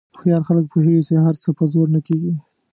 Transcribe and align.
هوښیار 0.17 0.41
خلک 0.47 0.65
پوهېږي 0.71 1.01
چې 1.07 1.13
هر 1.25 1.35
څه 1.43 1.49
په 1.57 1.63
زور 1.73 1.87
نه 1.95 1.99
کېږي. 2.07 2.33